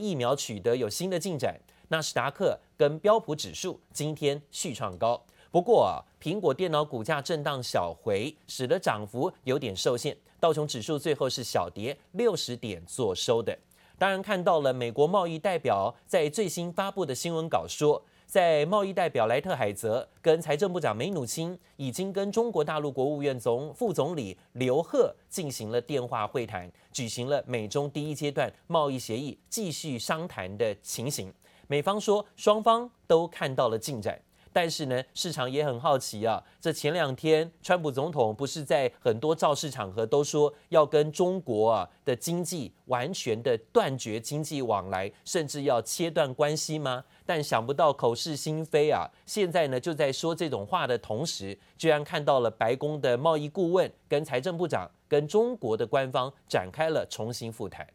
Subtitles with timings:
[0.00, 5.20] 疫苗取得有新的进展，纳斯达克跟标普指数今天续创高。
[5.50, 10.16] 不过啊，苹果电脑股价震荡小回，使得涨幅有点受限。
[10.38, 13.58] 道琼指数最后是小跌六十点做收的。
[13.98, 31.34] 当然看到了美国贸易代表在最新发布的新闻稿说，在贸易代表莱特海泽跟财政部长梅努钦已经跟中国大陆国务院总副总理刘鹤进行了电话会谈，举行了美中第一阶段贸易协议继续商谈的情形。
[31.66, 34.16] 美方说双方都看到了进展。
[34.52, 36.42] 但是呢，市场也很好奇啊。
[36.60, 47.04] 这前两天，川普总统不是在很多造势场合都说要跟中国啊的经济完全的断绝经济往来，甚至要切断关系吗？
[47.24, 49.08] 但想不到口是心非啊！
[49.24, 57.86] 现在呢，就在说这种话的同时，居然看到了白宫的贸易顾问跟财政部长跟中国的官方展开了重新复谈。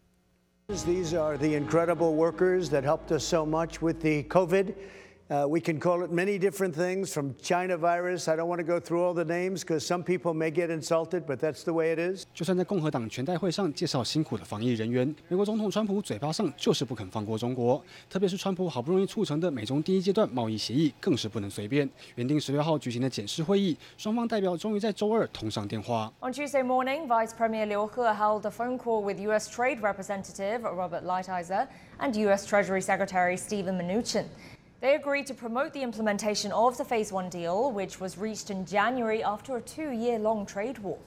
[0.68, 4.74] These are the incredible workers that helped us so much with the COVID.
[5.30, 8.26] Uh, we can call it many different things from China virus.
[8.26, 11.24] I don't want to go through all the names because some people may get insulted,
[11.24, 12.24] but that's the way it is.
[12.35, 17.80] 就算在共和党全代会上介绍辛苦的防疫人员，美国总统川普嘴巴上就是不肯放过中国。
[18.09, 21.88] 特别是川普好不容易促成的美中第一阶段贸易协议，更是不能随便。
[22.16, 26.13] 原定十六号举行的检视会议，双方代表终于在周二通上电话。
[26.23, 29.49] On Tuesday morning, Vice Premier Liu He held a phone call with U.S.
[29.49, 31.68] Trade Representative Robert Lighthizer
[32.01, 32.45] and U.S.
[32.45, 34.24] Treasury Secretary Steven Mnuchin.
[34.86, 38.68] They agreed to promote the implementation of the Phase One deal, which was reached in
[38.68, 41.00] January after a two-year-long trade war.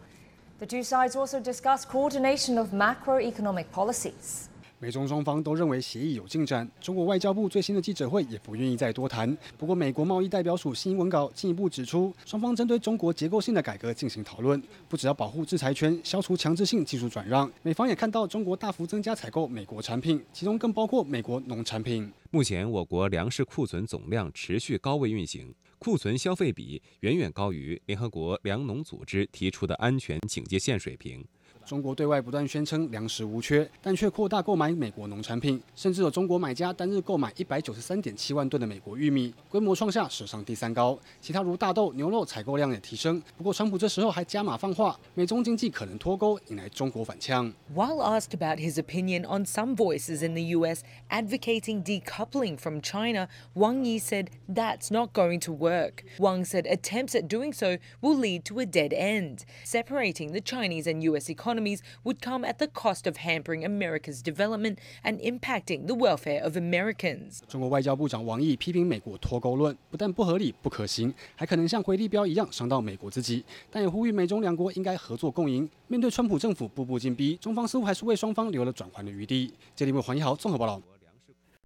[0.58, 4.47] The two sides also discussed coordination of macroeconomic policies.
[4.80, 6.68] 美中双方都认为协议有进展。
[6.80, 9.36] 中国外交部最新的记者会也不愿意再多谈。
[9.56, 17.50] 不过，美国贸易代表署新闻稿进一步指出，双方针对中国结构性的改革进行讨论，不只要保护制裁权，消除强制性技术转让。
[17.62, 22.08] 美方也看到中国大幅增加采购美国产品，其中更包括美国农产品。
[22.30, 31.24] 目前，我国粮食库存总量持续高位运行，库存消费比远远高于联合国粮农组织提出的安全警戒线水平。
[31.67, 40.99] 中国对外不断宣称粮食无缺，但却扩大购买美国农产品，甚至有中国买家单日购买一百九十三点七万吨的美国玉米，规模创下史上第三高。
[41.21, 43.21] 其他如大豆、牛肉采购量也提升。
[43.37, 47.51] 不过，川普这时候还加码放话，美中经济可能脱钩，引来中国反呛。
[47.73, 50.83] While asked about his opinion on some voices in the U.S.
[51.09, 56.03] advocating decoupling from China, Wang Yi said that's not going to work.
[56.19, 60.87] Wang said attempts at doing so will lead to a dead end, separating the Chinese
[60.87, 61.29] and U.S.
[61.29, 61.53] economy.
[62.04, 67.40] Would come at the cost of hampering America's development and impacting the welfare of Americans。
[67.48, 75.68] 中国外交部长王毅批评美国脱钩论不但不合理、不可行，还可能像回力镖一样伤到美国自己，但也呼吁美中两国应该合作共赢。
[75.86, 79.54] 面对川普政府步步紧逼，中方似乎还是为双方留了转圜的余地。
[79.74, 80.80] 这里为黄一豪综合报道。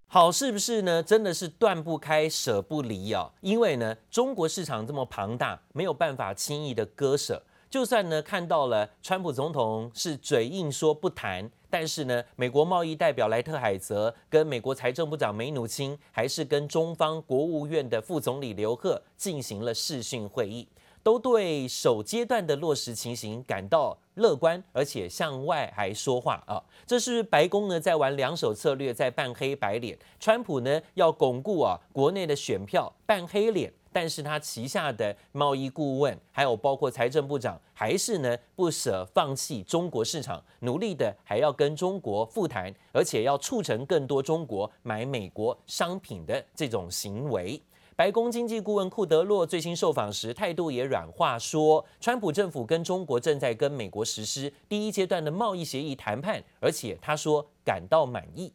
[0.07, 1.03] 好，是不是呢？
[1.03, 3.33] 真的是断不开、舍不离啊！
[3.41, 7.43] 因为呢，中国市场这么庞大，没有办法轻易的割舍。
[7.73, 20.69] 就算呢看到了川普总统是嘴硬说不谈，但是呢，美国贸易代表莱特海泽跟美国财政部长梅努钦还是跟中方国务院的副总理刘鹤进行了视讯会议，
[21.03, 26.63] 都对首阶段的落实情形感到乐观，而且向外还说话啊。
[26.87, 29.99] 这是白宫呢在玩两手策略，在扮黑白脸。
[30.21, 33.73] 川普呢要巩固啊国内的选票，扮黑脸。
[33.95, 47.61] 但是他旗下的贸易顾问，还有包括财政部长，还是呢不舍放弃中国市场，努力的还要跟中国复谈，而且要促成更多中国买美国商品的这种行为。
[47.96, 58.54] 白宫经济顾问库德洛最新受访时态度也软化，说川普政府跟中国正在跟美国实施第一阶段的贸易协议谈判，而且他说感到满意。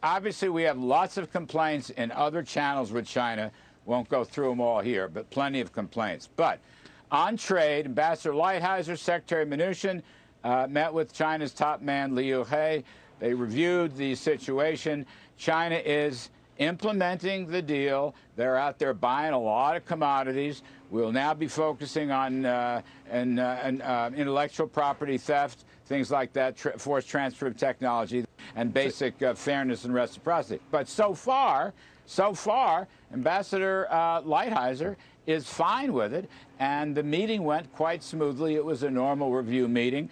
[0.00, 3.50] Obviously, we have lots of complaints in other channels with China.
[3.84, 6.26] Won't go through them all here, but plenty of complaints.
[6.34, 6.58] But
[7.10, 10.02] on trade, Ambassador Lighthizer, Secretary Mnuchin
[10.42, 12.84] uh, met with China's top man, Liu He.
[13.20, 15.04] They reviewed the situation.
[15.36, 18.15] China is implementing the deal.
[18.35, 20.63] They're out there buying a lot of commodities.
[20.89, 26.33] We'll now be focusing on uh, and, uh, and, uh, intellectual property theft, things like
[26.33, 28.25] that, tra forced transfer of technology,
[28.55, 30.61] and basic uh, fairness and reciprocity.
[30.71, 31.73] But so far,
[32.05, 34.95] so far, Ambassador uh, Lighthizer
[35.25, 38.55] is fine with it, and the meeting went quite smoothly.
[38.55, 40.09] It was a normal review meeting.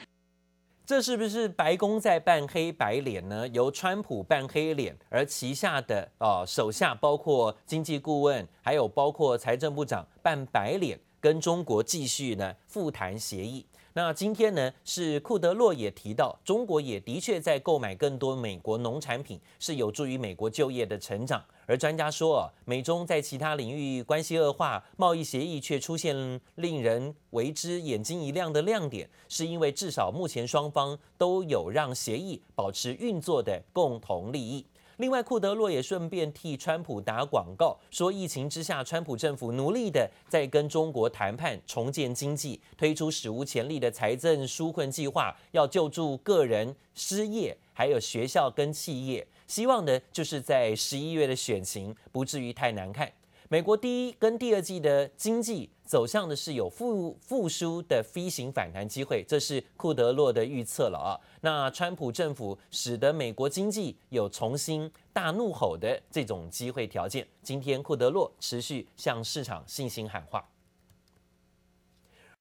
[0.86, 3.48] 这是不是白宫在扮黑白脸呢？
[3.48, 13.66] 由川普扮黑脸，而旗下的啊、手下包括经济顾问，还有包括财政部长扮白脸，跟中国继续呢复谈协议。
[13.98, 21.42] 那今天呢，是库德洛也提到，中国也的确在购买更多美国农产品，是有助于美国就业的成长。
[21.66, 34.66] 而专家说，美中在其他领域关系恶化，贸易协议却出现令人为之眼睛一亮的亮点，是因为至少目前双方都有让协议保持运作的共同利益。
[34.98, 49.28] 另外，库德洛也顺便替川普打广告，说疫情之下，川普政府努力的在跟中国谈判重建经济，推出史无前例的财政纾困计划，要救助个人失业，还有学校跟企业。
[49.48, 53.12] 希望呢，就是在十一月的选情不至于太难看。
[53.56, 61.16] 美国第一跟第二季的经济走向的是有复复苏的 V 型反弹机会，这是库德洛的预测了啊。
[61.40, 67.26] 那川普政府使得美国经济有重新大怒吼的这种机会条件。
[67.42, 70.46] 今天库德洛持续向市场信心喊话。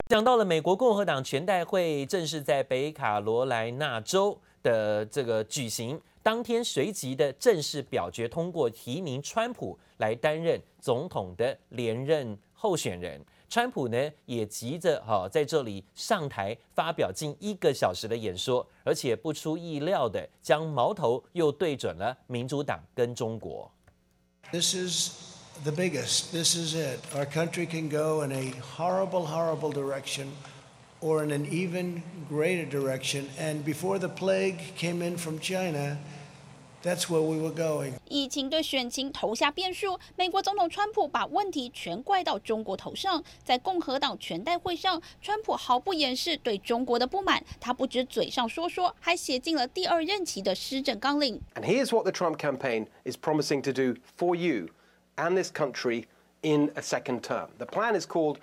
[0.09, 6.01] 讲到了美国共和党全代会正式在北卡罗来纳州的这个举行。
[6.25, 23.71] 当天随即的正式表决通过提名川普来担任总统的连任候选人，川普呢也急着哈在这里上台发表近一个小时的演说，而且不出意料的将矛头又对准了民主党跟中国。
[24.51, 25.11] This is
[25.63, 26.33] the biggest.
[26.33, 27.01] This is it.
[27.15, 30.29] Our country can go in a horrible, horrible direction,
[31.03, 32.01] or in an even
[32.31, 33.27] greater direction.
[33.39, 35.99] And before the plague came in from China.
[36.84, 37.96] That's where we were going.
[38.08, 43.22] 疫情对选情投下变数，美国总统川普把问题全怪到中国头上。
[43.44, 51.42] 在共和党全代会上，川普毫不掩饰对中国的不满，他不止嘴上说说，还写进了第二任期的施政纲领。
[51.56, 54.70] And here's what the Trump campaign is promising to do for you
[55.18, 56.06] and this country
[56.42, 57.50] in a second term.
[57.58, 58.38] The plan is called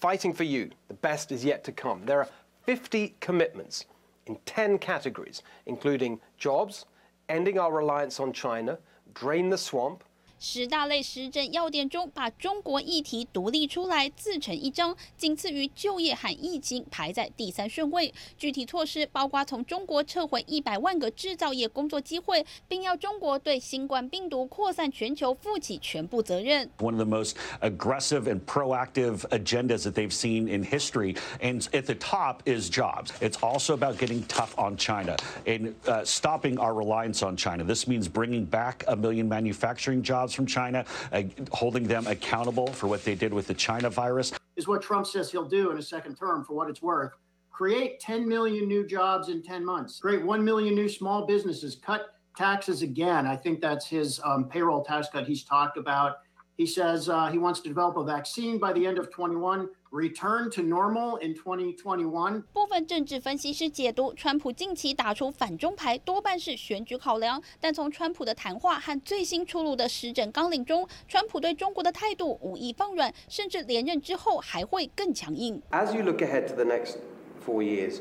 [0.00, 0.70] Fighting for You.
[0.88, 2.06] The best is yet to come.
[2.06, 2.28] There are
[2.64, 3.84] 50 commitments
[4.24, 6.86] in 10 categories, including jobs.
[7.29, 8.79] Ending our reliance on China,
[9.13, 10.03] drain the swamp.
[10.39, 18.13] 十大类施政要点中，把中国议题独立出来，自成一章，仅次于就业和疫情，排在第三顺位。
[18.37, 26.69] 具体措施包括从中国撤回一百万个制造业工作机会，并要中国对新冠病毒扩散全球负起全部责任。
[26.77, 31.95] One of the most aggressive and proactive agendas that they've seen in history, and at the
[31.95, 33.07] top is jobs.
[33.19, 35.73] It's also about getting tough on China and
[36.05, 37.63] stopping our reliance on China.
[37.63, 40.26] This means bringing back a million manufacturing jobs.
[40.33, 44.33] From China, uh, holding them accountable for what they did with the China virus.
[44.55, 47.13] Is what Trump says he'll do in a second term, for what it's worth.
[47.51, 49.99] Create 10 million new jobs in 10 months.
[49.99, 51.75] Create 1 million new small businesses.
[51.75, 53.25] Cut taxes again.
[53.25, 56.17] I think that's his um, payroll tax cut he's talked about.
[56.57, 60.48] He says uh, he wants to develop a vaccine by the end of 21 Return
[60.52, 62.44] to normal in 2021。
[62.54, 67.42] 部分政治分析师解读，川普近期打出反中牌，多半是选举考量。
[67.60, 75.60] 但从川普的谈话和最新出炉的施政纲领中，川普对中国的态度无意放软，甚至连任之后还会更强硬。
[75.72, 76.96] As you look ahead to the next
[77.44, 77.98] four years,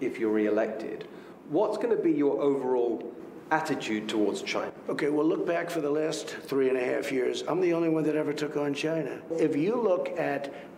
[0.00, 1.00] if you're re-elected,
[1.52, 3.02] what's going to be your overall
[3.50, 4.72] attitude towards China?
[4.88, 7.44] Okay, well, look back for the last three and a half years.
[7.46, 9.20] I'm the only one that ever took on China.
[9.38, 10.48] If you look at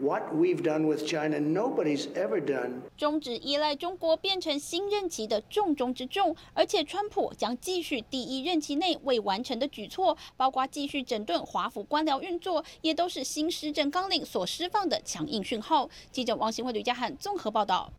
[0.00, 2.82] what we've done with China, nobody's ever done.
[2.96, 15.88] 终止依赖中国变成新任期的重中之重，而且川普将继续第一任期内未完成的举措，包括继续整顿华府官僚运作，也都是新施政纲领所释放的强硬讯号。
[16.10, 17.92] 记者王新惠、吕家汉综合报道。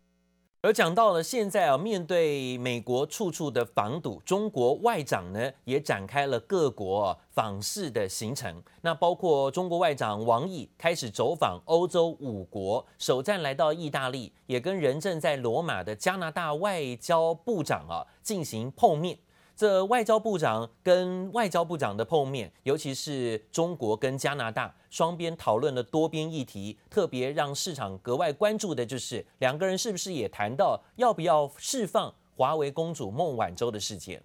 [0.63, 8.61] 而讲到了现在啊，面对美国处处的防堵，中国外长呢也展开了各国访视的行程。
[8.81, 19.17] 那包括中国外长王毅开始走访欧洲五国，首站来到意大利，也跟人正在罗马的加拿大外交部长啊进行碰面。
[19.61, 34.23] 这外交部长跟外交部长的碰面，尤其是中国跟加拿大双边讨论了多边议题，特别让市场格外关注的就是两个人是不是也谈到要不要释放华为公主孟晚舟的事件。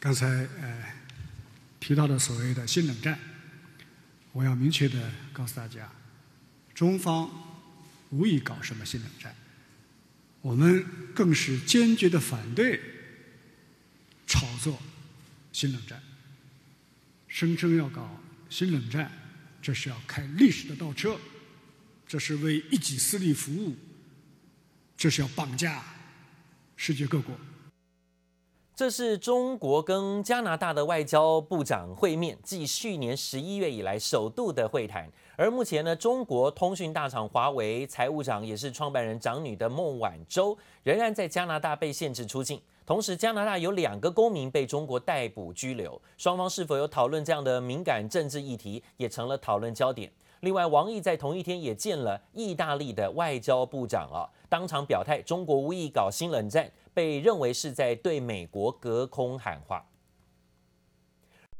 [0.00, 0.84] 刚才呃
[1.78, 3.18] 提到的所谓的新冷战，
[4.32, 5.90] 我要明确的告诉大家，
[6.74, 7.30] 中方
[8.10, 9.34] 无意搞什么新冷战，
[10.40, 12.80] 我们更是坚决的反对
[14.26, 14.80] 炒作
[15.52, 16.02] 新冷战，
[17.28, 19.12] 声称要搞新冷战，
[19.60, 21.18] 这是要开历史的倒车，
[22.08, 23.76] 这是为一己私利服务，
[24.96, 25.84] 这是要绑架
[26.76, 27.38] 世界各国。
[28.82, 35.08] 这是中国跟加拿大的外交部长会面，继去年十一月以来首度的会谈。
[35.36, 42.60] 而目前呢，中国通讯大厂华为财务长也是创办人长女的孟晚舟，仍然在加拿大被限制出境。
[42.84, 50.10] 同时，加拿大有两个公民被中国逮捕拘留，双方是否有讨论这样的敏感政治议题，也成了讨论焦点。
[50.40, 56.68] 另外，王毅在同一天也见了意大利的外交部长啊，当场表态，中国无意搞新冷战。
[56.94, 59.86] 被认为是在对美国隔空喊话。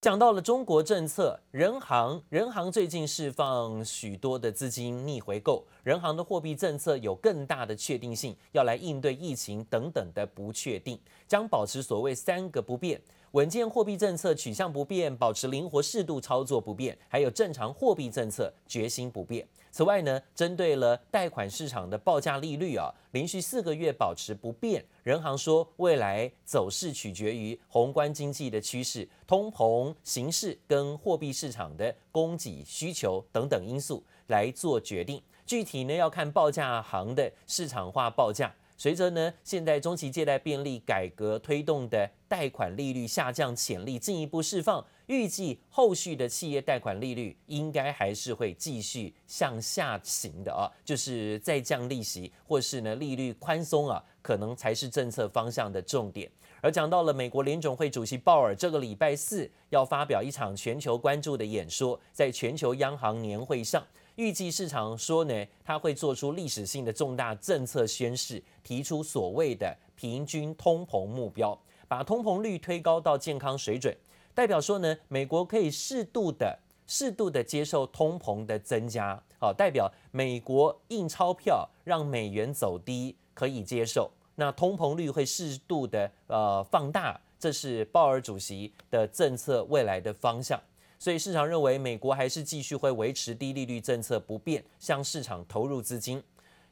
[0.01, 10.99] 讲到了中国政策，人行人行最近释放许多的资金逆回购，人行的货币政策有更大的确定性，要来应对疫情等等的不确定，
[11.29, 13.01] 将保持所谓三个不变。
[13.33, 19.47] 稳健货币政策取向不变，保持灵活适度操作不变，还有正常货币政策决心不变。
[19.71, 24.85] 此外呢，针对了贷款市场的报价利率啊，连续四个月保持不变。
[25.03, 35.23] 人行说，未来走势取决于宏观经济的趋势、通膨形势跟货币市场的供给需求等等因素来做决定。
[35.47, 38.55] 具体呢，要看报价行的市场化报价。
[38.83, 56.29] 随着呢，现在中期借贷便利改革推动的贷款利率下降潜力进一步释放，预计后续的企业贷款利率应该还是会继续向下行的啊，就是再降利息或是呢利率宽松啊，可能才是政策方向的重点。
[56.61, 63.87] 而讲到了美国联总会主席鲍尔这个礼拜四要发表一场全球关注的演说，在全球央行年会上。
[64.17, 73.97] 预计市场说呢，他会做出历史性的重大政策宣示，提出所谓的平均通膨目标，把通膨率推高到健康水准，
[74.35, 90.61] 代表说呢，美国可以适度的、适度的接受通膨的增加，好，代表美国印钞票让美元走低可以接受，那通膨率会适度的呃放大，这是鲍尔主席的政策未来的方向。
[91.03, 96.23] 所以市场认为，美国还是继续会维持低利率政策不变，向市场投入资金，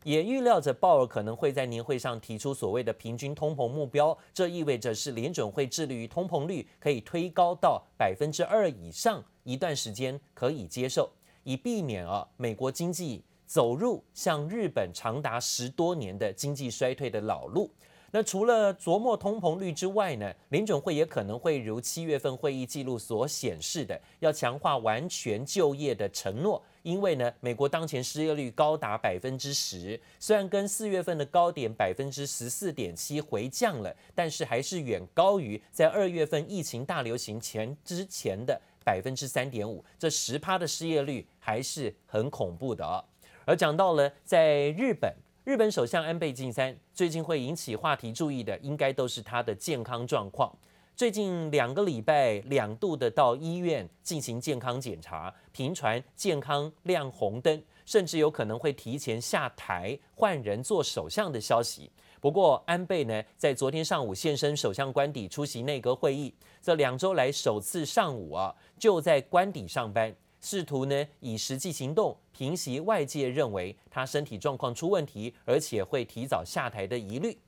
[0.04, 11.10] 也预料着鲍尔可能会在年会上提出所谓的平均通膨目标，这意味着是联准会致力于通膨率可以推高到百分之二以上一段时间可以接受，
[11.42, 17.68] 以避免啊美国经济走入像日本长达十多年的经济衰退的老路。
[18.12, 26.60] 那除了琢磨通膨率之外呢，联准会也可能会如七月份会议记录所显示的，要强化完全就业的承诺。
[26.82, 39.84] 因为呢，美国当前失业率高达百分之十，虽然跟四月份的高点百分之十四点七回降了，但是还是远高于在二月份疫情大流行前之前的百分之三点五。
[39.98, 43.04] 这十趴的失业率还是很恐怖的。
[43.44, 45.14] 而讲到了在日本。
[45.44, 50.54] 日本首相安倍晋三最近会引起话题注意的，应该都是他的健康状况。
[50.94, 61.90] 最近两个礼拜两度的到医院进行健康检查，频传健康亮红灯，甚至有可能会提前下台换人做首相的消息。
[62.20, 70.14] 不过安倍呢，在昨天上午现身首相官邸出席内阁会议，这两周来首次上午啊就在官邸上班。
[70.40, 77.38] 试图呢以实际行动平息外界认为他身体状况出问题，而且会提早下台的疑虑。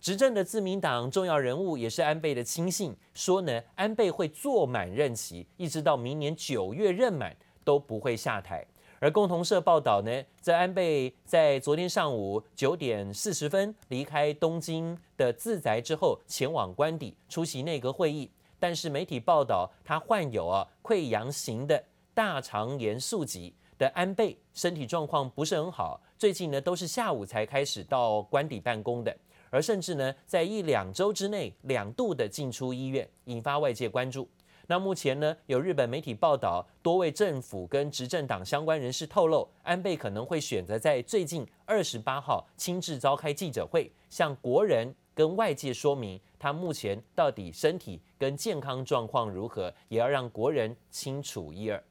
[0.00, 8.66] 执政的自民党重要人物也是安倍的亲信，说呢安倍会坐满任期，一直到明年九月任满都不会下台。
[8.98, 18.30] 而共同社报道呢，在安倍在昨天上午九点四十分离开东京的自宅之后，前往官邸出席内阁会议，
[18.60, 21.82] 但是媒体报道他患有啊溃疡型的。
[22.14, 29.16] 大肠炎宿疾的安倍身体状况不是很好，最近呢都是下午才开始到官邸办公的，
[29.50, 34.28] 而甚至呢在一两周之内两度的进出医院，引发外界关注。
[34.68, 51.82] 那目前呢有日本媒体报道，多位政府跟执政党相关人士透露，安倍可能会选择在最近二十八号亲自召开记者会，向国人跟外界说明他目前到底身体跟健康状况如何，也要让国人清楚一二。